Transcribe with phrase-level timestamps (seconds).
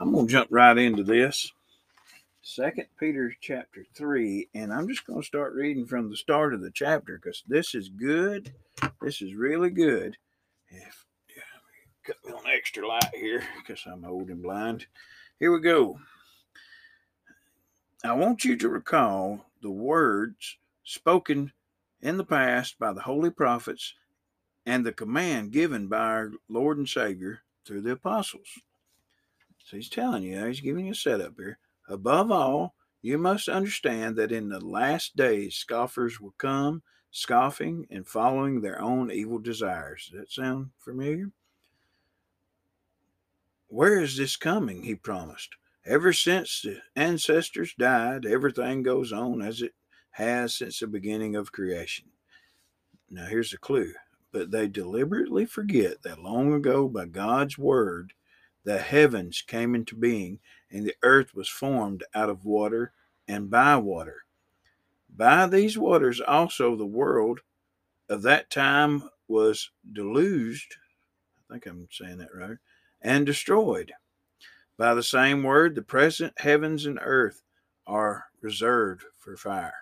[0.00, 1.52] I'm going to jump right into this.
[2.42, 6.60] Second Peter chapter 3, and I'm just going to start reading from the start of
[6.60, 8.52] the chapter because this is good.
[9.00, 10.16] This is really good.
[10.68, 11.42] If, yeah,
[12.02, 14.86] cut me on extra light here because I'm old and blind.
[15.38, 16.00] Here we go.
[18.04, 21.52] I want you to recall the words spoken
[22.02, 23.94] in the past by the holy prophets
[24.66, 28.48] and the command given by our Lord and Savior through the apostles.
[29.64, 31.58] So he's telling you, he's giving you a setup here.
[31.88, 38.06] Above all, you must understand that in the last days scoffers will come, scoffing and
[38.06, 40.08] following their own evil desires.
[40.10, 41.30] Does that sound familiar?
[43.68, 44.82] Where is this coming?
[44.82, 45.50] He promised.
[45.86, 49.74] Ever since the ancestors died, everything goes on as it
[50.12, 52.06] has since the beginning of creation.
[53.10, 53.92] Now, here's a clue.
[54.32, 58.12] But they deliberately forget that long ago, by God's word,
[58.64, 62.92] the heavens came into being, and the earth was formed out of water
[63.28, 64.24] and by water.
[65.14, 67.40] By these waters also the world
[68.08, 70.76] of that time was deluged.
[71.38, 72.56] I think I'm saying that right.
[73.00, 73.92] And destroyed.
[74.76, 77.42] By the same word, the present heavens and earth
[77.86, 79.74] are reserved for fire.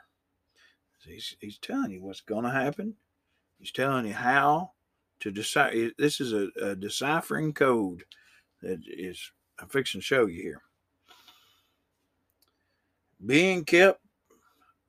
[1.05, 2.95] He's, he's telling you what's going to happen.
[3.59, 4.73] He's telling you how
[5.21, 5.91] to decipher.
[5.99, 8.05] This is a, a deciphering code
[8.63, 10.63] that is, I'm fixing to show you here.
[13.25, 14.01] Being kept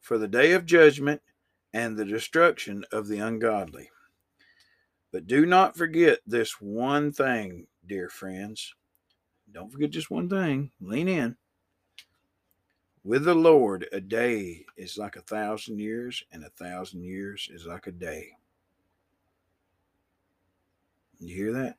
[0.01, 1.21] for the day of judgment
[1.73, 3.89] and the destruction of the ungodly.
[5.11, 8.73] But do not forget this one thing, dear friends.
[9.51, 10.71] Don't forget just one thing.
[10.81, 11.35] Lean in.
[13.03, 17.65] With the Lord, a day is like a thousand years, and a thousand years is
[17.65, 18.31] like a day.
[21.19, 21.77] You hear that?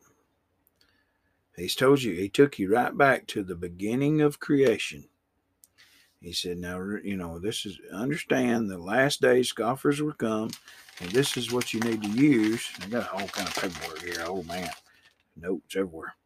[1.57, 5.05] He's told you, he took you right back to the beginning of creation.
[6.21, 10.51] He said, Now, you know, this is, understand the last days scoffers will come,
[11.01, 12.69] and this is what you need to use.
[12.83, 14.25] I got a whole kind of paperwork here.
[14.27, 14.71] Oh, man.
[15.37, 16.17] Notes everywhere.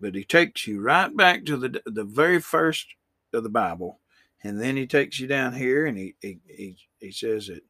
[0.00, 2.86] But he takes you right back to the, the very first
[3.32, 4.00] of the Bible,
[4.42, 7.62] and then he takes you down here and he, he, he, he says that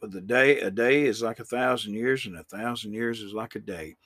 [0.00, 3.32] but the day a day is like a thousand years and a thousand years is
[3.32, 3.96] like a day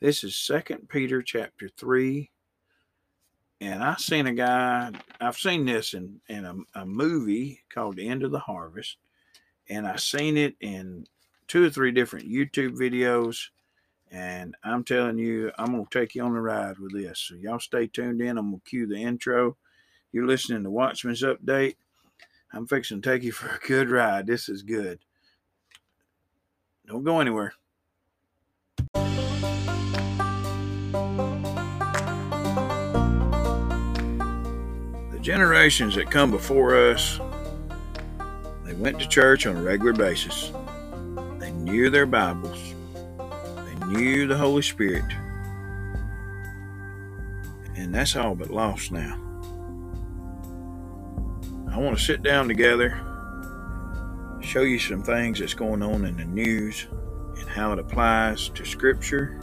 [0.00, 2.30] this is second peter chapter 3
[3.60, 4.90] and i seen a guy
[5.20, 8.96] i've seen this in in a, a movie called the end of the harvest.
[9.68, 11.06] And i seen it in
[11.48, 13.48] two or three different youtube videos.
[14.10, 17.18] And i'm telling you i'm to take you on the ride with this.
[17.18, 18.38] So y'all stay tuned in.
[18.38, 19.56] I'm to cue the intro.
[20.12, 21.76] You're listening to watchman's update.
[22.52, 24.26] I'm fixing to take you for a good ride.
[24.26, 25.00] This is good.
[26.86, 27.54] Don't go anywhere.
[35.26, 37.18] Generations that come before us,
[38.64, 40.52] they went to church on a regular basis.
[41.40, 42.74] They knew their Bibles.
[43.18, 45.04] They knew the Holy Spirit.
[47.74, 49.20] And that's all but lost now.
[51.72, 53.02] I want to sit down together
[54.42, 56.86] show you some things that's going on in the news
[57.36, 59.40] and how it applies to Scripture.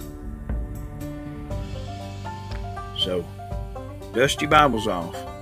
[2.98, 3.26] So,
[4.14, 5.33] dust your Bibles off.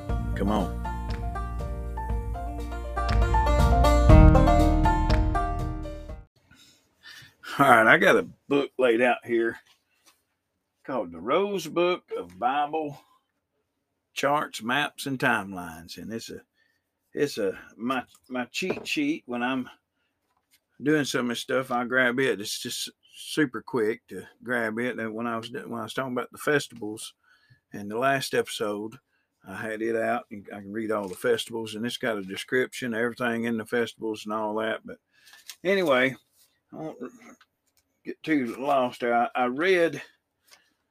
[0.41, 0.85] Come on.
[7.59, 9.59] All right, I got a book laid out here
[10.83, 12.99] called the Rose Book of Bible
[14.15, 15.99] Charts, Maps, and Timelines.
[15.99, 16.41] And it's a
[17.13, 19.69] it's a my my cheat sheet when I'm
[20.81, 21.69] doing some of this stuff.
[21.69, 22.41] I grab it.
[22.41, 24.97] It's just super quick to grab it.
[24.97, 27.13] And when I was when I was talking about the festivals
[27.73, 28.97] in the last episode,
[29.47, 30.25] I had it out.
[30.31, 34.25] I can read all the festivals, and it's got a description, everything in the festivals,
[34.25, 34.81] and all that.
[34.85, 34.97] But
[35.63, 36.15] anyway,
[36.71, 36.97] I won't
[38.05, 39.15] get too lost there.
[39.15, 40.01] I, I read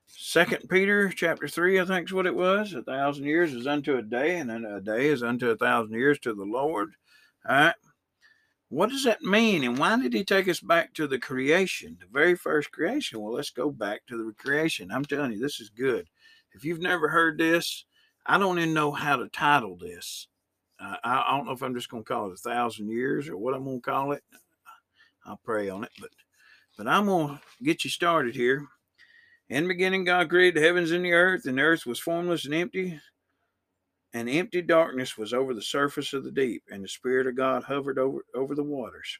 [0.06, 2.74] Second Peter chapter three, I think is what it was.
[2.74, 6.18] A thousand years is unto a day, and a day is unto a thousand years
[6.20, 6.90] to the Lord.
[7.48, 7.74] All right.
[8.68, 9.64] What does that mean?
[9.64, 13.20] And why did he take us back to the creation, the very first creation?
[13.20, 14.92] Well, let's go back to the creation.
[14.92, 16.08] I'm telling you, this is good.
[16.52, 17.84] If you've never heard this,
[18.26, 20.28] I don't even know how to title this.
[20.80, 23.28] Uh, I, I don't know if I'm just going to call it a thousand years
[23.28, 24.22] or what I'm going to call it.
[25.26, 26.10] I'll pray on it, but
[26.76, 28.66] but I'm going to get you started here.
[29.50, 32.44] In the beginning, God created the heavens and the earth, and the earth was formless
[32.46, 32.98] and empty,
[34.14, 37.64] and empty darkness was over the surface of the deep, and the Spirit of God
[37.64, 39.18] hovered over, over the waters.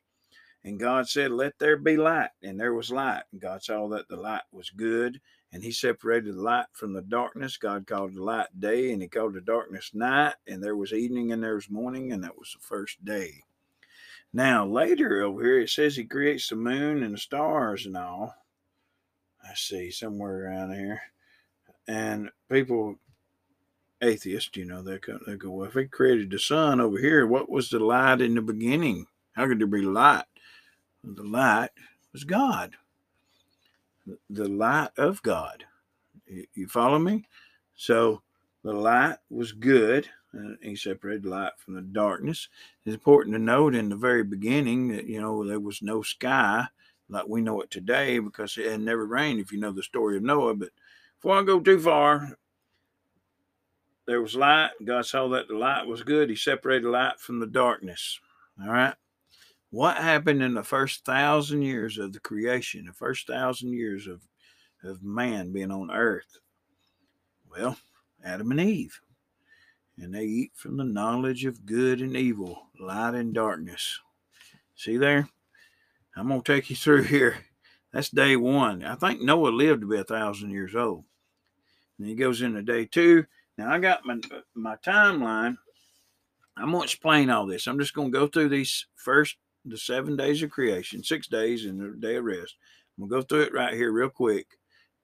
[0.65, 3.23] And God said, Let there be light, and there was light.
[3.33, 5.21] And God saw that the light was good,
[5.53, 7.57] and he separated the light from the darkness.
[7.57, 11.33] God called the light day, and he called the darkness night, and there was evening
[11.33, 13.43] and there was morning, and that was the first day.
[14.33, 18.35] Now, later over here, it says he creates the moon and the stars and all.
[19.43, 21.01] I see somewhere around here.
[21.89, 22.97] And people,
[24.01, 27.27] atheists, you know, they go, they go, well, if he created the sun over here,
[27.27, 29.07] what was the light in the beginning?
[29.33, 30.25] How could there be light?
[31.05, 31.71] The light
[32.13, 32.77] was God,
[34.29, 35.65] the light of God.
[36.27, 37.25] You follow me?
[37.75, 38.23] So
[38.63, 40.09] the light was good.
[40.33, 42.49] Uh, he separated light from the darkness.
[42.85, 46.67] It's important to note in the very beginning that, you know, there was no sky
[47.09, 50.17] like we know it today because it had never rained, if you know the story
[50.17, 50.55] of Noah.
[50.55, 50.71] But
[51.21, 52.39] before I go too far,
[54.07, 54.71] there was light.
[54.85, 56.31] God saw that the light was good.
[56.31, 58.21] He separated light from the darkness.
[58.63, 58.95] All right.
[59.71, 64.21] What happened in the first thousand years of the creation, the first thousand years of,
[64.83, 66.39] of man being on earth?
[67.49, 67.77] Well,
[68.25, 69.01] Adam and Eve.
[69.97, 74.01] And they eat from the knowledge of good and evil, light and darkness.
[74.75, 75.29] See there?
[76.17, 77.39] I'm going to take you through here.
[77.93, 78.85] That's day one.
[78.85, 81.05] I think Noah lived to be a thousand years old.
[81.99, 83.27] And he goes into day two.
[83.59, 84.19] Now I got my
[84.55, 85.57] my timeline.
[86.57, 87.67] I'm to explain all this.
[87.67, 91.67] I'm just going to go through these first the seven days of creation, six days
[91.67, 92.57] and the day of rest.
[92.99, 94.47] I'm going to go through it right here real quick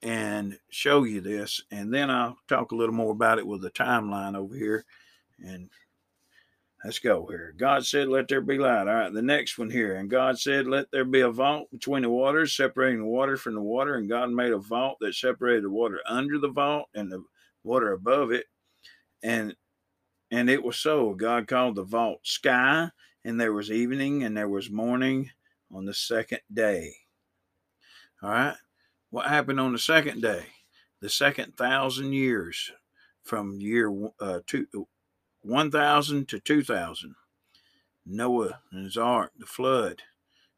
[0.02, 1.62] and show you this.
[1.70, 4.84] And then I'll talk a little more about it with the timeline over here
[5.38, 5.68] and
[6.86, 7.52] Let's go here.
[7.56, 8.86] God said, Let there be light.
[8.86, 9.96] All right, the next one here.
[9.96, 13.54] And God said, Let there be a vault between the waters, separating the water from
[13.54, 13.96] the water.
[13.96, 17.24] And God made a vault that separated the water under the vault and the
[17.64, 18.46] water above it.
[19.24, 19.56] And
[20.30, 21.12] and it was so.
[21.14, 22.88] God called the vault sky,
[23.26, 25.28] and there was evening and there was morning
[25.74, 26.94] on the second day.
[28.22, 28.54] All right.
[29.10, 30.44] What happened on the second day?
[31.00, 32.70] The second thousand years
[33.24, 34.68] from year uh, two,
[35.42, 37.14] 1000 to 2000.
[38.06, 40.02] Noah and his ark, the flood.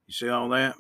[0.07, 0.77] You see all that?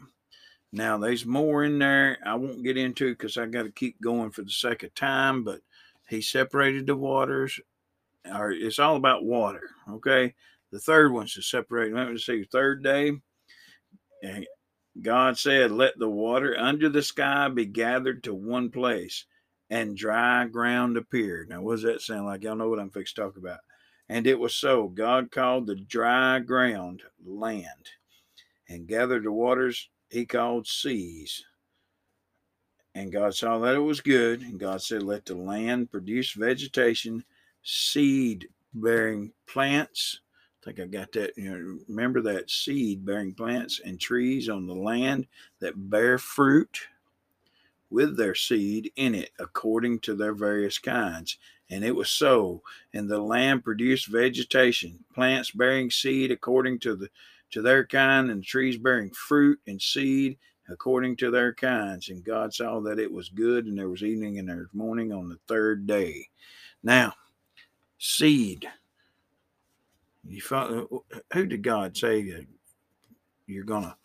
[0.71, 4.31] Now, there's more in there I won't get into because I got to keep going
[4.31, 5.61] for the sake of time, but
[6.07, 7.59] he separated the waters.
[8.31, 10.35] Or it's all about water, okay?
[10.71, 11.93] The third one's to separate.
[11.93, 13.13] Let me see, third day.
[14.23, 14.47] And
[15.01, 19.25] God said, Let the water under the sky be gathered to one place,
[19.71, 21.49] and dry ground appeared.
[21.49, 22.43] Now, what does that sound like?
[22.43, 23.61] Y'all know what I'm fixed to talk about.
[24.09, 24.89] And it was so.
[24.89, 27.91] God called the dry ground land,
[28.69, 31.45] and gathered the waters he called seas.
[32.95, 34.41] And God saw that it was good.
[34.43, 37.25] And God said, Let the land produce vegetation,
[37.63, 40.21] seed bearing plants.
[40.69, 41.33] I think I got that.
[41.37, 45.27] You know, remember that seed bearing plants and trees on the land
[45.61, 46.79] that bear fruit
[47.91, 51.39] with their seed in it according to their various kinds.
[51.71, 52.63] And it was so.
[52.93, 57.09] And the land produced vegetation, plants bearing seed according to the
[57.51, 60.37] to their kind, and trees bearing fruit and seed
[60.69, 62.11] according to their kinds.
[62.11, 65.15] And God saw that it was good, and there was evening and there was morning
[65.15, 66.29] on the third day.
[66.83, 67.15] Now,
[67.97, 68.69] seed.
[70.29, 70.85] You uh,
[71.33, 72.47] who did God say that
[73.47, 73.97] you're gonna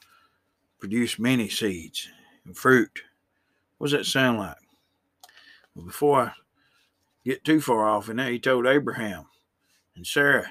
[0.79, 2.07] produce many seeds
[2.45, 3.01] and fruit?
[3.77, 4.55] What does that sound like?
[5.75, 6.31] Well, before I
[7.25, 9.25] get too far off in there, he told Abraham
[9.95, 10.49] and Sarah,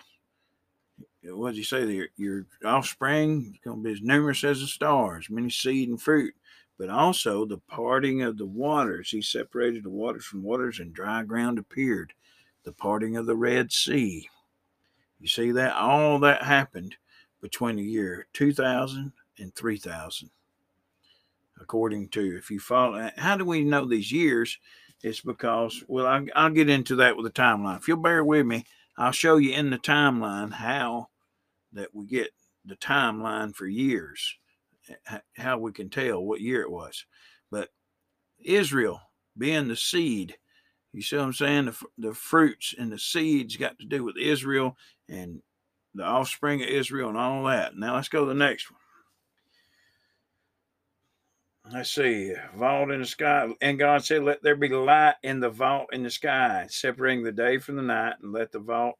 [1.24, 2.08] what did he say there?
[2.16, 6.34] Your offspring is going to be as numerous as the stars, many seed and fruit,
[6.78, 9.10] but also the parting of the waters.
[9.10, 12.12] He separated the waters from waters, and dry ground appeared,
[12.64, 14.28] the parting of the Red Sea.
[15.22, 15.74] You see that?
[15.74, 16.96] All that happened
[17.40, 20.30] between the year 2000 and 3000
[21.60, 24.58] according to if you follow uh, how do we know these years
[25.02, 27.76] it's because, well, I, I'll get into that with the timeline.
[27.76, 28.64] If you'll bear with me,
[28.96, 31.08] I'll show you in the timeline how
[31.72, 32.30] that we get
[32.64, 34.36] the timeline for years,
[35.36, 37.04] how we can tell what year it was.
[37.50, 37.70] But
[38.38, 39.00] Israel
[39.36, 40.36] being the seed,
[40.92, 41.66] you see what I'm saying?
[41.66, 44.76] The, the fruits and the seeds got to do with Israel
[45.08, 45.40] and
[45.94, 47.76] the offspring of Israel and all that.
[47.76, 48.78] Now let's go to the next one
[51.70, 53.48] let's see, vault in the sky.
[53.60, 57.32] And God said, Let there be light in the vault in the sky, separating the
[57.32, 58.96] day from the night, and let the vault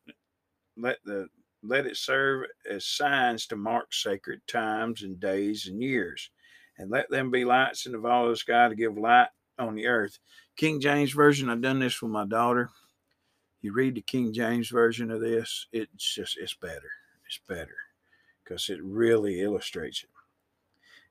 [0.77, 1.29] let the
[1.63, 6.31] let it serve as signs to mark sacred times and days and years.
[6.79, 9.29] And let them be lights in the vault of the sky to give light
[9.59, 10.19] on the earth.
[10.57, 12.71] King James Version, I've done this with my daughter.
[13.61, 16.91] You read the King James Version of this, it's just, it's better.
[17.27, 17.77] It's better
[18.43, 20.11] because it really illustrates it.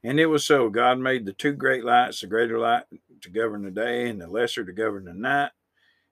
[0.03, 0.69] And it was so.
[0.69, 2.83] God made the two great lights, the greater light
[3.21, 5.51] to govern the day and the lesser to govern the night.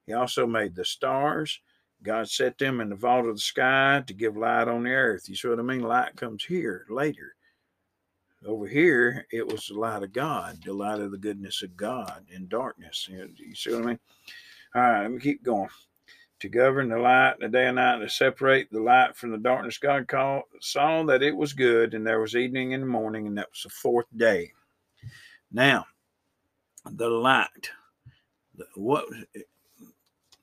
[0.06, 1.60] He also made the stars.
[2.02, 5.28] God set them in the vault of the sky to give light on the earth.
[5.28, 5.82] You see what I mean?
[5.82, 7.36] Light comes here later.
[8.46, 12.26] Over here, it was the light of God, the light of the goodness of God
[12.30, 13.10] in darkness.
[13.10, 14.00] You see what I mean?
[14.76, 15.70] All right, let me keep going.
[16.40, 19.78] To govern the light the day and night, to separate the light from the darkness,
[19.78, 23.50] God called, saw that it was good, and there was evening and morning, and that
[23.52, 24.54] was the fourth day.
[25.52, 25.86] Now,
[26.86, 27.72] the light.
[28.76, 29.04] What?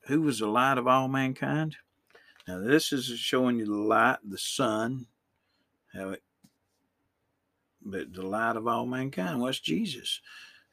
[0.01, 1.75] Who was the light of all mankind?
[2.47, 5.07] Now, this is showing you the light, the sun,
[5.93, 6.21] how it
[7.91, 10.21] but the light of all mankind was Jesus.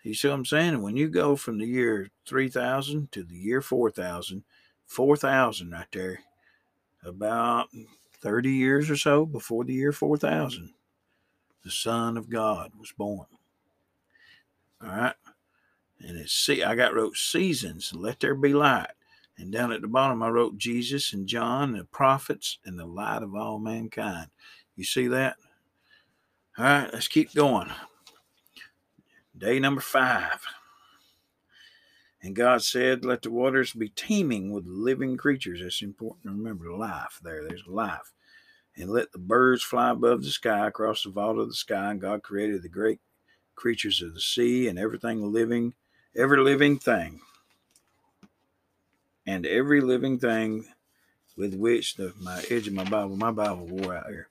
[0.03, 0.83] You see what I'm saying?
[0.83, 4.45] When you go from the year 3000 to the year 4000,
[4.87, 6.21] 4000 right there,
[7.05, 7.69] about
[8.21, 10.73] 30 years or so before the year 4000,
[11.65, 13.27] the Son of God was born.
[14.83, 15.15] All right.
[16.01, 18.91] And it's see, I got wrote seasons, let there be light.
[19.39, 22.87] And down at the bottom, I wrote Jesus and John, and the prophets, and the
[22.87, 24.29] light of all mankind.
[24.77, 25.37] You see that?
[26.57, 27.69] All right, let's keep going.
[29.37, 30.41] Day number five.
[32.23, 35.61] And God said, Let the waters be teeming with living creatures.
[35.61, 37.43] That's important to remember life there.
[37.43, 38.13] There's life.
[38.77, 41.91] And let the birds fly above the sky across the vault of the sky.
[41.91, 43.01] And God created the great
[43.57, 45.75] creatures of the sea and everything living,
[46.17, 47.21] every living thing.
[49.27, 50.67] And every living thing
[51.37, 54.29] with which the my edge of my Bible, my Bible wore out here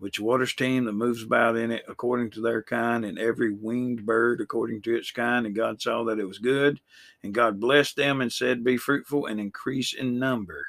[0.00, 4.06] which waters teem that moves about in it according to their kind, and every winged
[4.06, 5.44] bird according to its kind.
[5.44, 6.80] And God saw that it was good.
[7.22, 10.66] And God blessed them and said, Be fruitful and increase in number.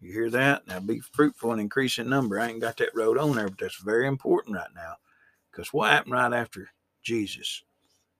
[0.00, 0.66] You hear that?
[0.66, 2.38] Now be fruitful and increase in number.
[2.38, 4.96] I ain't got that road on there, but that's very important right now.
[5.50, 6.68] Because what happened right after
[7.04, 7.62] Jesus?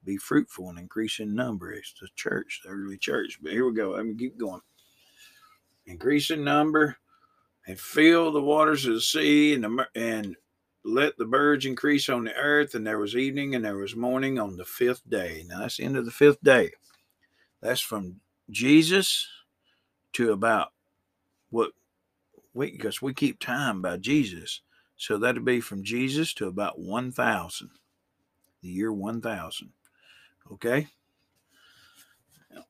[0.05, 1.73] Be fruitful and increase in number.
[1.73, 3.41] It's the church, the early church.
[3.43, 3.91] But here we go.
[3.91, 4.61] Let me keep going.
[5.87, 6.97] Increase in number
[7.67, 10.37] and fill the waters of the sea and, the, and
[10.85, 14.39] let the birds increase on the earth, and there was evening and there was morning
[14.39, 15.45] on the fifth day.
[15.49, 16.73] Now that's the end of the fifth day.
[17.63, 19.27] That's from Jesus
[20.13, 20.73] to about
[21.51, 21.73] what
[22.53, 24.61] we because we keep time by Jesus.
[24.97, 27.71] So that'd be from Jesus to about 1000.
[28.63, 29.73] The year 1000.
[30.53, 30.87] Okay?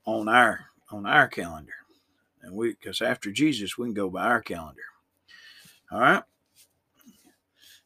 [0.06, 1.74] On our on our calendar.
[2.42, 4.82] And we because after Jesus we can go by our calendar.
[5.90, 6.22] All right?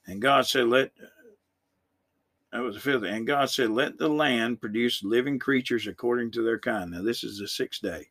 [0.08, 0.90] And God said, Let
[2.50, 3.04] that was the fifth.
[3.04, 6.90] And God said, Let the land produce living creatures according to their kind.
[6.90, 8.08] Now, this is the sixth day.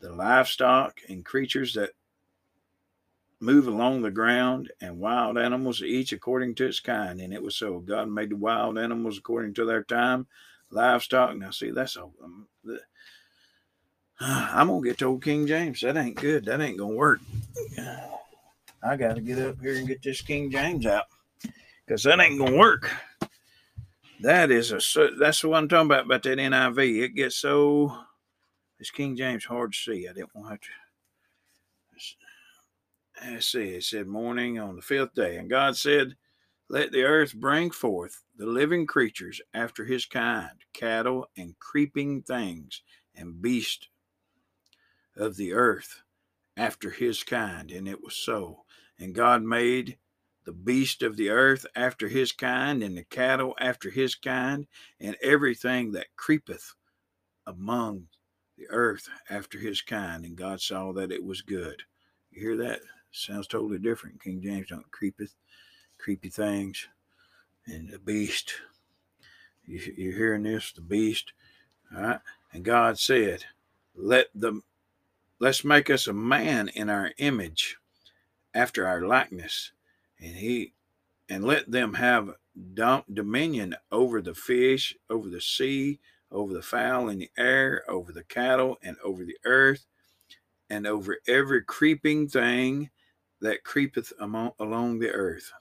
[0.00, 1.90] The livestock and creatures that
[3.40, 7.20] move along the ground, and wild animals, each according to its kind.
[7.20, 7.80] And it was so.
[7.80, 10.28] God made the wild animals according to their time,
[10.70, 11.36] livestock.
[11.36, 12.04] Now, see, that's a.
[12.04, 12.46] Um,
[14.20, 15.80] I'm going to get to old King James.
[15.80, 16.44] That ain't good.
[16.44, 17.20] That ain't going to work.
[18.82, 21.06] I got to get up here and get this King James out
[21.86, 22.90] because that ain't gonna work.
[24.20, 27.02] That is a that's what I'm talking about about that NIV.
[27.02, 27.96] It gets so
[28.78, 30.08] this King James hard to see.
[30.08, 30.68] I didn't want to.
[33.30, 33.70] Let's see.
[33.70, 36.16] It said morning on the fifth day, and God said,
[36.68, 42.82] "Let the earth bring forth the living creatures after His kind, cattle and creeping things,
[43.16, 43.88] and beasts
[45.16, 46.02] of the earth."
[46.58, 48.64] after his kind, and it was so.
[48.98, 49.96] And God made
[50.44, 54.66] the beast of the earth after his kind, and the cattle after his kind,
[54.98, 56.74] and everything that creepeth
[57.46, 58.06] among
[58.56, 60.24] the earth after his kind.
[60.24, 61.82] And God saw that it was good.
[62.30, 62.80] You hear that?
[63.12, 64.22] Sounds totally different.
[64.22, 65.34] King James don't creepeth,
[65.98, 66.88] creepy things,
[67.66, 68.54] and the beast.
[69.64, 70.72] You, you're hearing this?
[70.72, 71.32] The beast.
[71.94, 72.20] All right.
[72.52, 73.44] And God said,
[73.94, 74.62] Let the
[75.38, 77.76] let's make us a man in our image
[78.54, 79.72] after our likeness
[80.20, 80.72] and he
[81.28, 82.30] and let them have
[83.12, 86.00] dominion over the fish over the sea
[86.30, 89.86] over the fowl in the air over the cattle and over the earth
[90.70, 92.90] and over every creeping thing
[93.40, 95.52] that creepeth among, along the earth.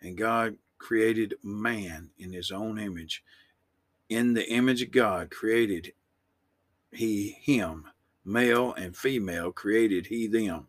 [0.00, 3.22] And god created man in his own image.
[4.08, 5.92] In the image of god created
[6.92, 7.86] he him.
[8.24, 10.66] Male and female created he them.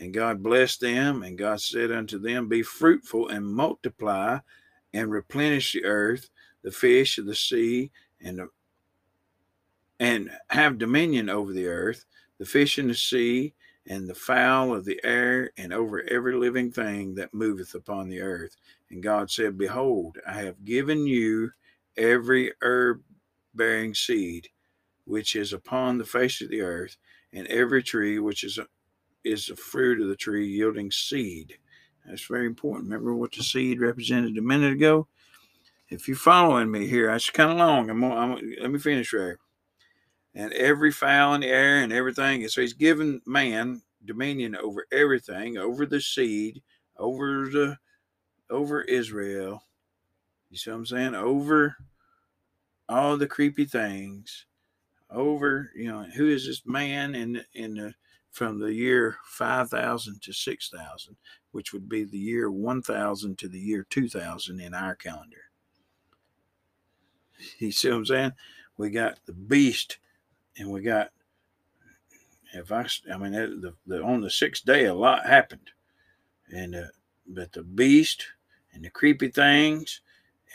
[0.00, 4.38] And God blessed them, and God said unto them, Be fruitful and multiply
[4.94, 6.30] and replenish the earth,
[6.62, 8.48] the fish of the sea, and the,
[10.00, 12.06] and have dominion over the earth,
[12.38, 13.52] the fish in the sea,
[13.86, 18.22] and the fowl of the air, and over every living thing that moveth upon the
[18.22, 18.56] earth.
[18.90, 21.50] And God said, Behold, I have given you
[21.98, 23.02] every herb
[23.54, 24.48] bearing seed
[25.04, 26.96] which is upon the face of the earth,
[27.32, 28.58] and every tree which is
[29.24, 31.58] is the fruit of the tree yielding seed.
[32.06, 32.90] That's very important.
[32.90, 35.06] Remember what the seed represented a minute ago?
[35.90, 37.90] If you're following me here, that's kind of long.
[37.90, 39.36] I'm, I'm, let me finish right.
[40.34, 42.42] And every fowl in the air and everything.
[42.42, 46.62] And so he's given man dominion over everything, over the seed,
[46.96, 47.76] over the
[48.48, 49.62] over Israel.
[50.50, 51.14] You see what I'm saying?
[51.14, 51.76] Over
[52.88, 54.46] all the creepy things.
[55.10, 57.94] Over, you know, who is this man in in the
[58.30, 61.16] from the year 5000 to 6000,
[61.50, 65.50] which would be the year 1000 to the year 2000 in our calendar.
[67.58, 68.32] You see what I'm saying?
[68.76, 69.98] We got the beast,
[70.58, 71.10] and we got.
[72.52, 75.70] If I, I mean, the, the on the sixth day, a lot happened,
[76.52, 76.86] and uh,
[77.26, 78.26] but the beast
[78.72, 80.00] and the creepy things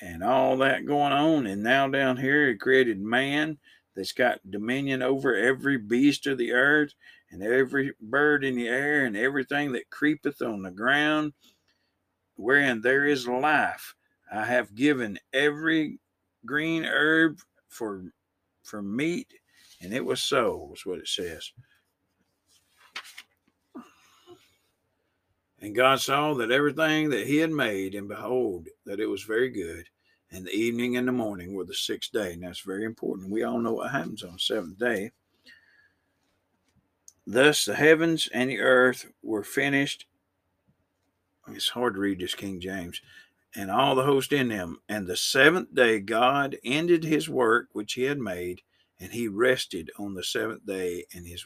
[0.01, 3.57] and all that going on, and now down here, it created man
[3.95, 6.93] that's got dominion over every beast of the earth
[7.31, 11.33] and every bird in the air and everything that creepeth on the ground,
[12.35, 13.95] wherein there is life.
[14.31, 15.99] I have given every
[16.45, 17.39] green herb
[17.69, 18.03] for
[18.63, 19.31] for meat,
[19.81, 21.51] and it was so, is what it says.
[25.59, 29.49] And God saw that everything that he had made, and behold, that it was very
[29.49, 29.87] good.
[30.31, 32.33] And the evening and the morning were the sixth day.
[32.33, 33.31] And that's very important.
[33.31, 35.11] We all know what happens on the seventh day.
[37.27, 40.05] Thus the heavens and the earth were finished.
[41.47, 43.01] It's hard to read this King James
[43.55, 44.79] and all the host in them.
[44.87, 48.61] And the seventh day God ended his work which he had made,
[48.99, 51.45] and he rested on the seventh day and his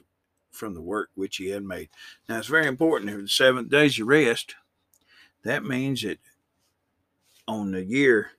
[0.51, 1.89] from the work which he had made.
[2.27, 3.12] Now it's very important.
[3.12, 4.55] If the seventh days you rest,
[5.43, 6.19] that means that
[7.48, 8.31] on the year,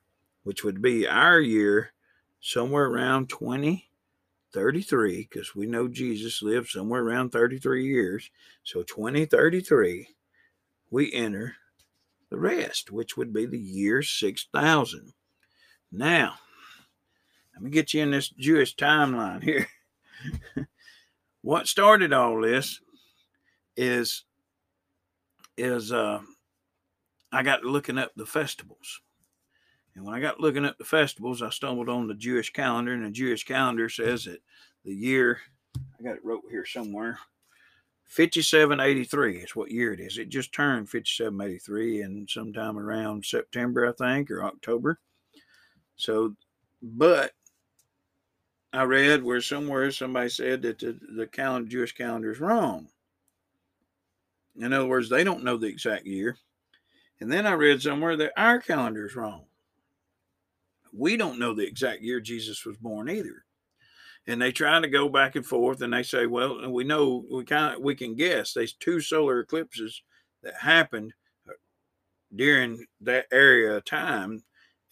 [0.42, 1.92] which would be our year,
[2.40, 3.28] somewhere around
[4.52, 8.30] 2033, because we know Jesus lived somewhere around 33 years.
[8.64, 10.08] So 2033,
[10.90, 11.56] we enter
[12.30, 15.12] the rest, which would be the year 6000.
[15.92, 16.34] Now,
[17.54, 19.68] let me get you in this Jewish timeline here.
[21.42, 22.80] what started all this
[23.76, 24.24] is
[25.56, 26.20] is uh
[27.32, 29.00] I got looking up the festivals.
[29.94, 33.04] And when I got looking up the festivals, I stumbled on the Jewish calendar, and
[33.04, 34.40] the Jewish calendar says that
[34.84, 35.38] the year
[35.98, 37.18] I got it wrote here somewhere
[38.10, 40.18] 5783 is what year it is.
[40.18, 44.98] It just turned 5783 and sometime around September, I think, or October.
[45.94, 46.34] So,
[46.82, 47.30] but
[48.72, 52.88] I read where somewhere somebody said that the, the calendar, Jewish calendar is wrong.
[54.56, 56.36] In other words, they don't know the exact year.
[57.20, 59.44] And then I read somewhere that our calendar is wrong.
[60.96, 63.44] We don't know the exact year Jesus was born either.
[64.26, 67.44] And they try to go back and forth and they say well we know we
[67.44, 70.02] kind of we can guess there's two solar eclipses
[70.42, 71.12] that happened
[71.48, 71.54] uh,
[72.36, 74.42] during that area of time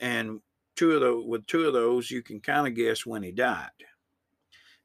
[0.01, 0.41] and
[0.77, 3.69] two of those with two of those you can kind of guess when he died.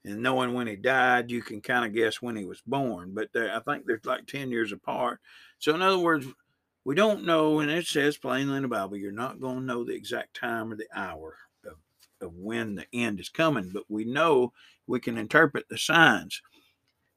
[0.06, 3.30] And knowing when he died you can kind of guess when he was born but
[3.36, 5.20] i think they're like 10 years apart.
[5.58, 6.28] So in other words
[6.86, 9.84] we don't know and it says plainly in the bible you're not going to know
[9.84, 11.78] the exact time or the hour of
[12.24, 14.54] of when the end is coming, but we know
[14.88, 16.42] we can interpret the signs.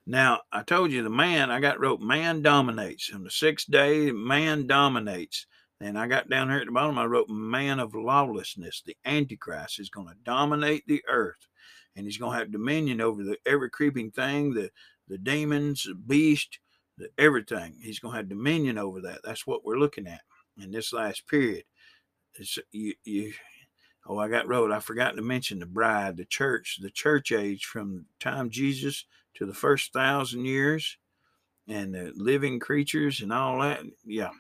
[0.07, 3.11] Now, I told you the man, I got wrote man dominates.
[3.13, 5.47] On the sixth day, man dominates.
[5.81, 8.83] And I got down here at the bottom, I wrote man of lawlessness.
[8.85, 11.49] The Antichrist is going to dominate the earth.
[11.97, 14.71] And he's going to have dominion over the every creeping thing, the,
[15.09, 16.59] the demons, the beast,
[17.19, 17.77] everything.
[17.81, 19.21] He's going to have dominion over that.
[19.25, 20.23] That's what we're looking at
[20.61, 21.65] in this last period.
[22.35, 23.33] It's, you, you,
[24.09, 24.71] Oh, I got wrote.
[24.71, 29.05] I forgot to mention the bride, the church, the church age from time Jesus
[29.35, 30.97] to the first thousand years,
[31.67, 33.81] and the living creatures and all that.
[34.05, 34.31] Yeah,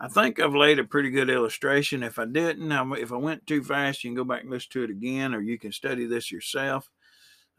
[0.00, 2.02] I think I've laid a pretty good illustration.
[2.02, 4.84] If I didn't, if I went too fast, you can go back and listen to
[4.84, 6.88] it again, or you can study this yourself.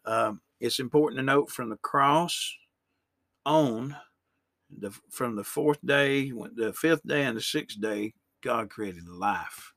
[0.05, 2.55] Um, it's important to note from the cross
[3.45, 3.95] on
[4.77, 9.73] the from the fourth day, the fifth day, and the sixth day, God created life.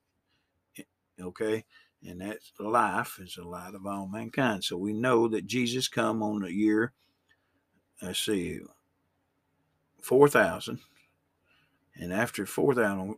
[1.21, 1.65] Okay.
[2.05, 4.65] And that's life is the light of all mankind.
[4.65, 6.93] So we know that Jesus come on the year,
[8.01, 8.61] let's see,
[10.03, 10.81] 4,000.
[11.95, 13.17] And after 4,000,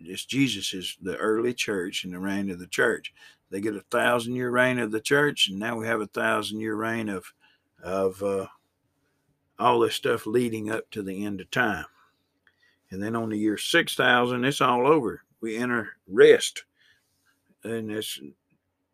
[0.00, 3.12] it's Jesus is the early church and the reign of the church.
[3.50, 6.60] They get a thousand year reign of the church, and now we have a thousand
[6.60, 7.24] year reign of
[7.82, 8.46] of uh,
[9.58, 11.86] all this stuff leading up to the end of time.
[12.90, 15.22] And then on the year 6000, it's all over.
[15.40, 16.64] We enter rest
[17.64, 18.20] And this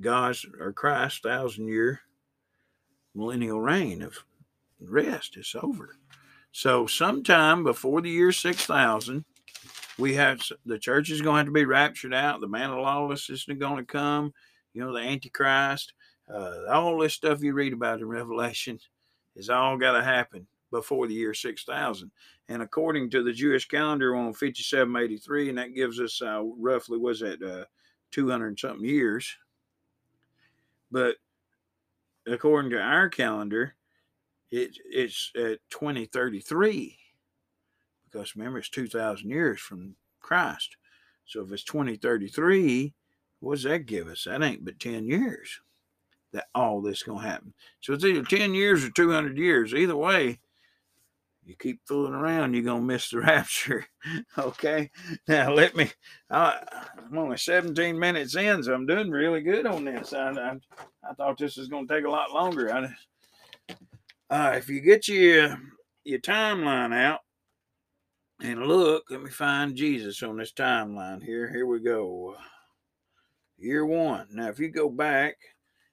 [0.00, 2.00] God's or Christ's thousand year
[3.14, 4.24] millennial reign of
[4.80, 5.36] rest.
[5.36, 5.96] It's over.
[6.52, 9.24] So, sometime before the year 6000,
[9.98, 12.40] we have the church is going to have to be raptured out.
[12.40, 14.32] The man of lawlessness is going to come.
[14.72, 15.92] You know, the Antichrist.
[16.32, 18.78] Uh, all this stuff you read about in Revelation
[19.38, 22.10] is all got to happen before the year 6000.
[22.48, 27.20] And according to the Jewish calendar on 5783, and that gives us uh, roughly, was
[27.20, 27.64] that uh,
[28.10, 29.34] 200 something years.
[30.90, 31.16] But
[32.26, 33.74] according to our calendar,
[34.50, 36.98] it, it's at 2033
[38.10, 40.76] because remember it's 2000 years from christ
[41.26, 42.94] so if it's 2033
[43.40, 45.60] what does that give us that ain't but 10 years
[46.32, 49.96] that all this is gonna happen so it's either 10 years or 200 years either
[49.96, 50.38] way
[51.44, 53.86] you keep fooling around you're gonna miss the rapture
[54.38, 54.90] okay
[55.26, 55.90] now let me
[56.30, 56.60] I,
[56.98, 60.52] i'm only 17 minutes in so i'm doing really good on this i, I,
[61.08, 62.88] I thought this was gonna take a lot longer I,
[64.30, 65.58] uh, if you get your
[66.04, 67.20] your timeline out
[68.40, 71.52] and look, let me find Jesus on this timeline here.
[71.52, 72.36] Here we go.
[73.56, 74.28] Year one.
[74.30, 75.36] Now, if you go back,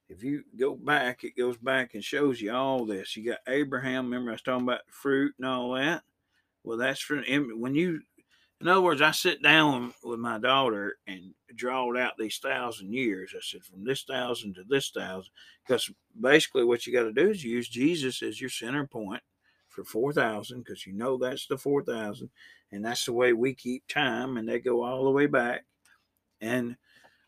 [0.09, 3.15] if you go back, it goes back and shows you all this.
[3.15, 4.05] You got Abraham.
[4.05, 6.03] Remember, I was talking about fruit and all that.
[6.63, 7.23] Well, that's from
[7.59, 8.01] when you,
[8.61, 13.33] in other words, I sit down with my daughter and drawed out these thousand years.
[13.35, 15.31] I said, from this thousand to this thousand,
[15.67, 19.21] because basically what you got to do is use Jesus as your center point
[19.69, 22.29] for 4,000 because you know that's the 4,000
[22.71, 25.65] and that's the way we keep time and they go all the way back.
[26.41, 26.77] And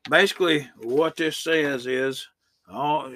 [0.10, 2.28] basically what this says is
[2.72, 3.14] all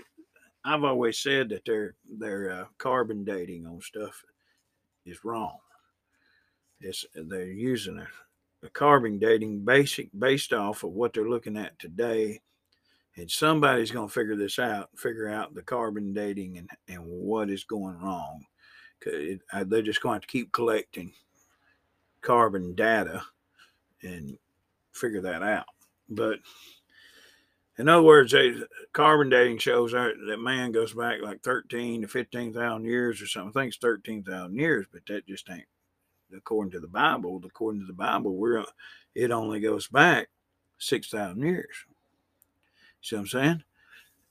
[0.63, 4.23] I've always said that their their uh, carbon dating on stuff
[5.05, 5.57] is wrong.
[6.79, 8.07] It's they're using a,
[8.65, 12.41] a carbon dating basic based off of what they're looking at today
[13.17, 17.49] and somebody's going to figure this out figure out the carbon dating and, and what
[17.49, 18.41] is going wrong
[19.05, 21.11] it, they're just going to keep collecting
[22.21, 23.21] carbon data
[24.03, 24.37] and
[24.93, 25.65] figure that out.
[26.09, 26.39] But
[27.77, 28.53] in other words, they,
[28.93, 33.49] carbon dating shows that, man goes back like 13 to 15,000 years or something.
[33.49, 35.65] I think it's 13,000 years, but that just ain't
[36.35, 37.41] according to the Bible.
[37.43, 38.63] According to the Bible, we're
[39.15, 40.29] it only goes back
[40.79, 41.85] 6,000 years.
[43.01, 43.63] See what I'm saying?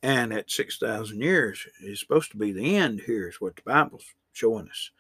[0.03, 4.05] And at 6,000 years is supposed to be the end here, is what the Bible's
[4.33, 4.91] showing us.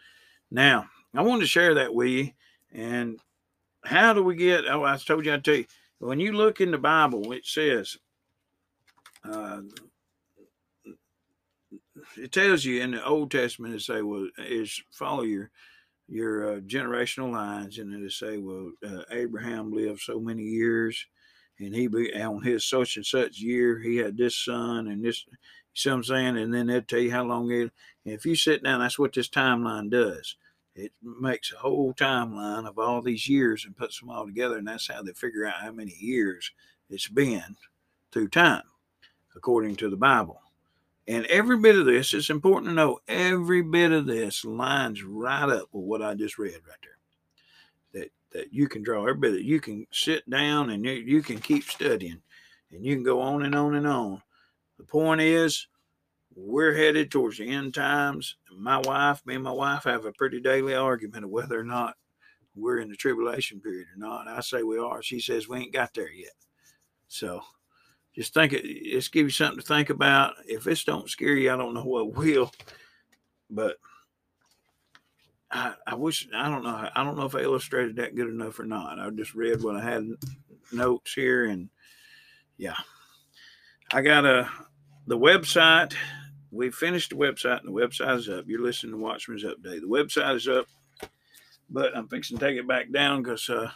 [0.50, 2.31] Now, I wanted to share that with you.
[2.72, 3.18] And
[3.85, 4.66] how do we get?
[4.68, 5.66] Oh, I told you I'd tell you.
[5.98, 7.96] When you look in the Bible, it says,
[9.24, 9.61] uh,
[12.16, 15.50] it tells you in the Old Testament, it say, well, is follow your
[16.09, 21.06] your uh, generational lines, and it say, well, uh, Abraham lived so many years,
[21.61, 25.24] and he be on his such and such year, he had this son and this.
[25.26, 25.37] You
[25.74, 26.37] see what I'm saying?
[26.38, 27.70] And then they'll tell you how long it.
[28.04, 30.35] And if you sit down, that's what this timeline does.
[30.74, 34.66] It makes a whole timeline of all these years and puts them all together, and
[34.66, 36.50] that's how they figure out how many years
[36.88, 37.56] it's been
[38.11, 38.62] through time,
[39.36, 40.40] according to the Bible.
[41.08, 45.48] And every bit of this, it's important to know, every bit of this lines right
[45.48, 48.02] up with what I just read right there.
[48.02, 51.22] That that you can draw every bit of you can sit down and you, you
[51.22, 52.22] can keep studying
[52.70, 54.22] and you can go on and on and on.
[54.78, 55.66] The point is
[56.34, 58.36] we're headed towards the end times.
[58.56, 61.96] My wife, me and my wife have a pretty daily argument of whether or not
[62.54, 64.28] we're in the tribulation period or not.
[64.28, 65.02] I say we are.
[65.02, 66.34] She says we ain't got there yet.
[67.08, 67.42] So
[68.14, 70.35] just think it, just give you something to think about.
[70.46, 72.53] If this don't scare you, I don't know what will.
[73.49, 73.77] But
[75.51, 76.88] I, I wish I don't know.
[76.94, 78.99] I don't know if I illustrated that good enough or not.
[78.99, 80.09] I just read what I had
[80.73, 81.68] notes here, and
[82.57, 82.77] yeah,
[83.92, 84.49] I got a
[85.07, 85.94] the website
[86.51, 88.44] we finished the website, and the website is up.
[88.49, 89.81] You're listening to Watchman's Update.
[89.81, 90.66] The website is up,
[91.68, 93.70] but I'm fixing to take it back down because uh,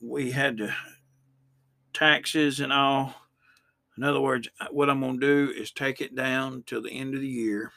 [0.00, 0.74] we had to
[1.92, 3.14] taxes and all.
[3.96, 7.14] In other words, what I'm going to do is take it down till the end
[7.14, 7.72] of the year.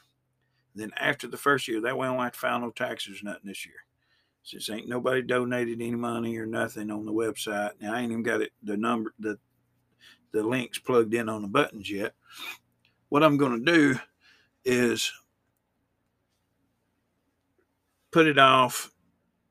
[0.74, 3.42] Then after the first year, that way I don't have to file no taxes nothing
[3.44, 3.74] this year.
[4.42, 7.72] Since ain't nobody donated any money or nothing on the website.
[7.80, 9.38] Now I ain't even got it the number the
[10.32, 12.14] the links plugged in on the buttons yet
[13.14, 13.96] what I'm going to do
[14.64, 15.12] is
[18.10, 18.90] put it off.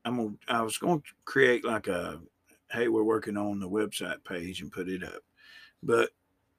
[0.04, 2.20] I'm gonna, I was going to create like a,
[2.74, 5.22] hey, we're working on the website page and put it up.
[5.82, 6.10] But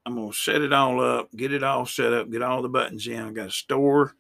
[0.06, 2.70] I'm going to set it all up, get it all set up, get all the
[2.70, 3.20] buttons in.
[3.20, 4.16] I got a store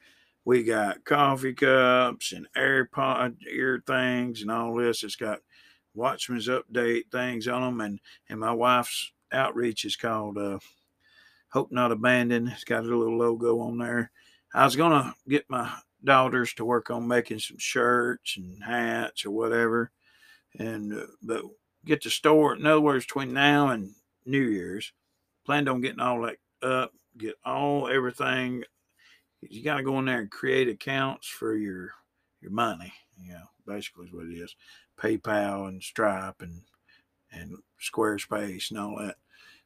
[0.45, 5.03] We got coffee cups and AirPod ear things and all this.
[5.03, 5.39] It's got
[5.95, 10.59] Watchman's update things on them, and and my wife's outreach is called uh,
[11.49, 12.49] Hope Not Abandoned.
[12.49, 14.11] It's got a little logo on there.
[14.53, 15.71] I was gonna get my
[16.03, 19.91] daughters to work on making some shirts and hats or whatever,
[20.59, 21.41] and uh, but
[21.85, 22.55] get the store.
[22.55, 23.91] In other words, between now and
[24.25, 24.91] New Year's,
[25.45, 28.63] planned on getting all that up, get all everything.
[29.41, 31.91] You got to go in there and create accounts for your
[32.41, 32.93] your money.
[33.21, 34.55] You know, basically is what it is.
[34.99, 36.61] PayPal and Stripe and
[37.31, 39.15] and Squarespace and all that.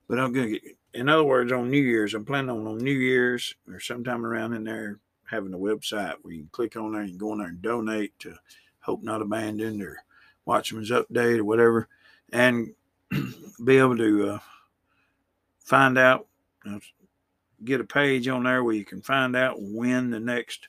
[0.08, 0.64] But I'm gonna get.
[0.94, 4.54] In other words, on New Year's, I'm planning on on New Year's or sometime around
[4.54, 7.48] in there having a website where you can click on there and go in there
[7.48, 8.36] and donate to
[8.80, 10.00] Hope Not Abandoned or
[10.46, 11.88] Watchman's Update or whatever,
[12.32, 12.74] and
[13.64, 14.40] be able to uh,
[15.64, 16.28] find out,
[17.64, 20.68] get a page on there where you can find out when the next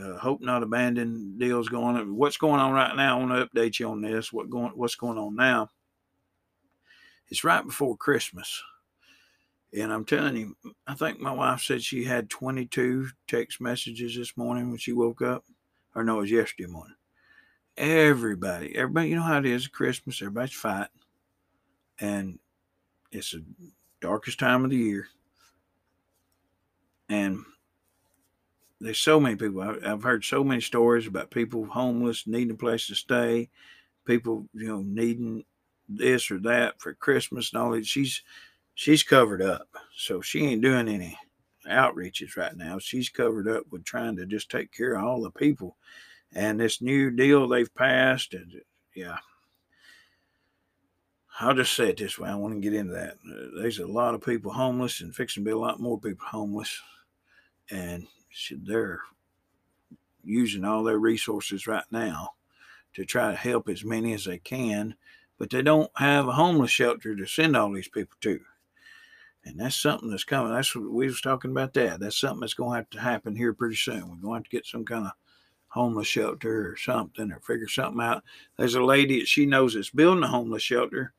[0.00, 2.16] uh, Hope Not Abandoned deal's going on.
[2.16, 3.16] What's going on right now?
[3.18, 4.32] I want to update you on this.
[4.32, 4.72] What going?
[4.74, 5.70] What's going on now?
[7.28, 8.62] It's right before Christmas.
[9.72, 10.56] And I'm telling you,
[10.86, 15.22] I think my wife said she had 22 text messages this morning when she woke
[15.22, 15.44] up.
[15.94, 16.95] Or no, it was yesterday morning.
[17.76, 20.88] Everybody, everybody, you know how it is Christmas, everybody's fighting.
[22.00, 22.38] And
[23.12, 23.44] it's the
[24.00, 25.08] darkest time of the year.
[27.08, 27.44] And
[28.80, 29.60] there's so many people.
[29.62, 33.50] I've heard so many stories about people homeless, needing a place to stay,
[34.06, 35.44] people, you know, needing
[35.88, 37.86] this or that for Christmas and all that.
[37.86, 38.22] She's
[38.74, 39.68] she's covered up.
[39.96, 41.18] So she ain't doing any
[41.68, 42.78] outreaches right now.
[42.78, 45.76] She's covered up with trying to just take care of all the people.
[46.36, 48.60] And this new deal they've passed, and
[48.94, 49.16] yeah,
[51.40, 52.28] I'll just say it this way.
[52.28, 53.14] I want to get into that.
[53.56, 56.78] There's a lot of people homeless, and fixing to be a lot more people homeless,
[57.70, 58.06] and
[58.50, 59.00] they're
[60.22, 62.32] using all their resources right now
[62.92, 64.94] to try to help as many as they can,
[65.38, 68.38] but they don't have a homeless shelter to send all these people to.
[69.46, 70.52] And that's something that's coming.
[70.52, 72.00] That's what we was talking about that.
[72.00, 74.00] That's something that's going to have to happen here pretty soon.
[74.00, 75.12] We're going to have to get some kind of
[75.76, 78.24] homeless shelter or something or figure something out.
[78.56, 81.12] There's a lady that she knows that's building a homeless shelter,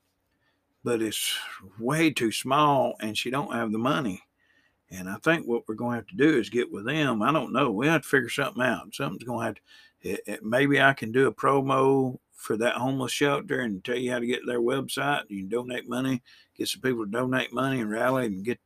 [0.82, 1.38] but it's
[1.78, 4.20] way too small and she don't have the money.
[4.90, 7.22] And I think what we're going to have to do is get with them.
[7.22, 7.70] I don't know.
[7.70, 8.94] We have to figure something out.
[8.94, 9.60] Something's going to have to.
[10.00, 14.10] It, it, maybe I can do a promo for that homeless shelter and tell you
[14.10, 15.22] how to get their website.
[15.28, 16.22] You can donate money,
[16.56, 18.58] get some people to donate money and rally and get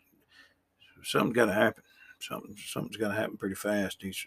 [1.03, 1.83] something's got to happen.
[2.21, 4.01] Something something's got to happen pretty fast.
[4.01, 4.27] These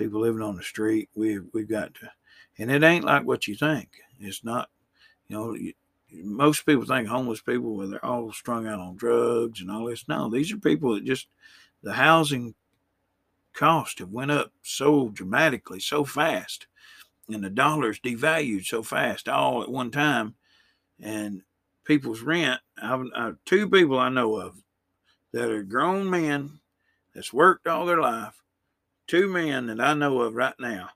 [0.00, 2.10] people living on the street, we we've got to,
[2.58, 3.88] and it ain't like what you think.
[4.18, 4.68] It's not,
[5.28, 5.54] you know.
[5.54, 5.72] You,
[6.12, 10.08] most people think homeless people, well, they're all strung out on drugs and all this.
[10.08, 11.28] No, these are people that just
[11.84, 12.56] the housing
[13.52, 16.66] cost have went up so dramatically, so fast
[17.34, 20.34] and the dollar's devalued so fast all at one time,
[21.00, 21.42] and
[21.84, 22.60] people's rent.
[22.80, 24.62] I've, I've two people I know of
[25.32, 26.60] that are grown men
[27.14, 28.34] that's worked all their life.
[29.10, 30.90] Two men that I know of right now.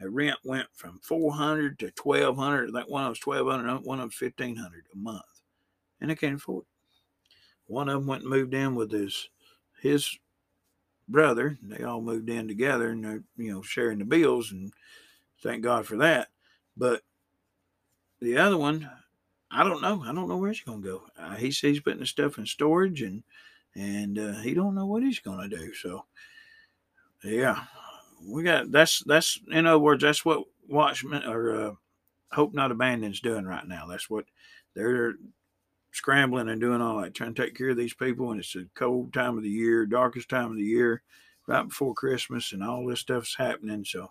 [0.00, 2.72] The rent went from four hundred to twelve hundred.
[2.72, 3.84] That one of was twelve hundred.
[3.84, 5.22] One of them fifteen hundred a month,
[6.00, 7.72] and they can't afford it.
[7.72, 9.28] One of them went and moved in with his
[9.80, 10.18] his
[11.08, 11.56] brother.
[11.62, 14.72] They all moved in together, and they're you know sharing the bills and
[15.44, 16.28] Thank God for that.
[16.76, 17.02] But
[18.20, 18.90] the other one,
[19.50, 20.02] I don't know.
[20.02, 21.02] I don't know where he's going to go.
[21.18, 23.22] Uh, he says he's putting the stuff in storage, and
[23.76, 25.74] and uh, he don't know what he's going to do.
[25.74, 26.06] So,
[27.24, 27.64] yeah,
[28.26, 31.72] we got that's that's in other words, that's what Watchmen or uh,
[32.32, 33.86] Hope Not Abandoned's doing right now.
[33.86, 34.24] That's what
[34.74, 35.14] they're
[35.92, 38.30] scrambling and doing all that, trying to take care of these people.
[38.30, 41.02] And it's a cold time of the year, darkest time of the year,
[41.46, 43.84] right before Christmas, and all this stuff's happening.
[43.84, 44.10] So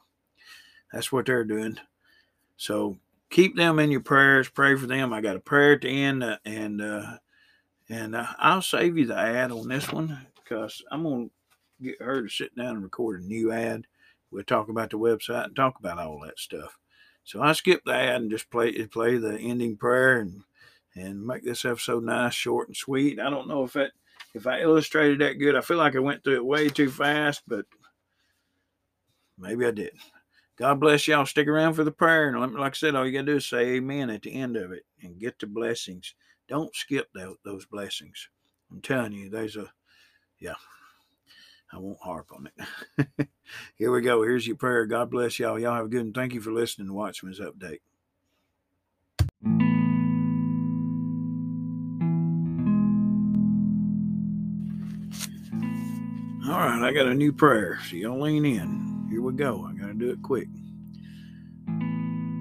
[0.91, 1.77] that's what they're doing.
[2.57, 2.97] So
[3.29, 4.49] keep them in your prayers.
[4.49, 5.11] Pray for them.
[5.11, 7.17] I got a prayer at the end, uh, and uh,
[7.89, 11.27] and uh, I'll save you the ad on this one because I'm gonna
[11.83, 13.85] get her to sit down and record a new ad.
[14.31, 16.77] We'll talk about the website and talk about all that stuff.
[17.23, 20.41] So I skip the ad and just play play the ending prayer and
[20.95, 23.19] and make this episode nice, short, and sweet.
[23.19, 23.91] I don't know if that
[24.33, 25.55] if I illustrated that good.
[25.55, 27.65] I feel like I went through it way too fast, but
[29.37, 29.93] maybe I did.
[30.57, 31.25] God bless y'all.
[31.25, 32.29] Stick around for the prayer.
[32.29, 34.55] And like I said, all you got to do is say amen at the end
[34.55, 36.13] of it and get the blessings.
[36.47, 37.07] Don't skip
[37.43, 38.29] those blessings.
[38.71, 39.71] I'm telling you, there's a,
[40.39, 40.55] yeah,
[41.73, 43.27] I won't harp on it.
[43.75, 44.21] Here we go.
[44.21, 44.85] Here's your prayer.
[44.85, 45.59] God bless y'all.
[45.59, 46.13] Y'all have a good one.
[46.13, 47.79] Thank you for listening to Watchman's Update.
[56.45, 57.79] All right, I got a new prayer.
[57.89, 59.07] So y'all lean in.
[59.09, 59.65] Here we go.
[59.67, 60.49] I got to do it quick.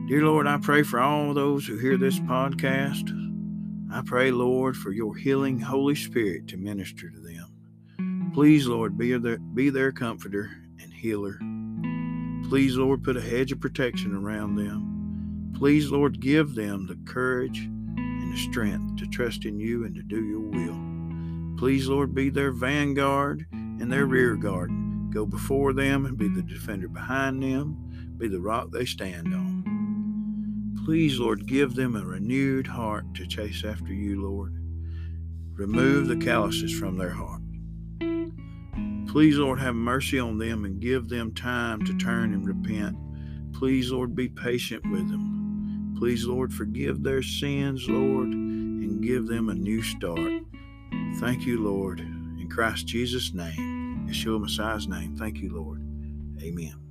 [0.09, 3.09] Dear Lord, I pray for all those who hear this podcast.
[3.91, 7.52] I pray, Lord, for your healing Holy Spirit to minister to them.
[8.33, 11.39] Please, Lord, be their, be their comforter and healer.
[12.49, 15.53] Please, Lord, put a hedge of protection around them.
[15.59, 20.03] Please, Lord, give them the courage and the strength to trust in you and to
[20.03, 21.59] do your will.
[21.59, 24.71] Please, Lord, be their vanguard and their rear guard.
[25.11, 30.81] Go before them and be the defender behind them, be the rock they stand on.
[30.87, 34.55] Please, Lord, give them a renewed heart to chase after you, Lord.
[35.53, 37.42] Remove the calluses from their heart.
[39.13, 42.97] Please, Lord, have mercy on them and give them time to turn and repent.
[43.53, 45.95] Please, Lord, be patient with them.
[45.99, 50.45] Please, Lord, forgive their sins, Lord, and give them a new start.
[51.21, 52.01] Thank you, Lord.
[52.01, 55.83] In Christ Jesus' name, Yeshua Messiah's name, thank you, Lord.
[56.43, 56.82] Amen.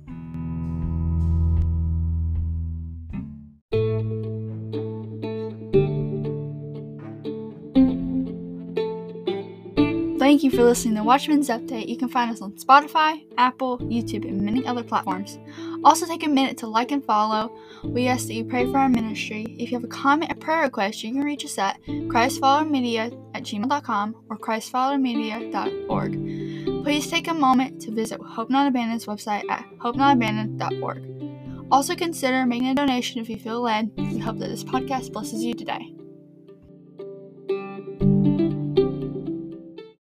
[10.32, 11.88] Thank you for listening to Watchman's Update.
[11.88, 15.38] You can find us on Spotify, Apple, YouTube, and many other platforms.
[15.84, 17.54] Also, take a minute to like and follow.
[17.84, 19.54] We ask that you pray for our ministry.
[19.58, 23.42] If you have a comment or prayer request, you can reach us at ChristFollowerMedia at
[23.42, 26.82] gmail.com or ChristFollowerMedia.org.
[26.82, 31.66] Please take a moment to visit Hope Not Abandoned's website at hopenotabandoned.org.
[31.70, 33.92] Also, consider making a donation if you feel led.
[33.98, 35.91] We hope that this podcast blesses you today.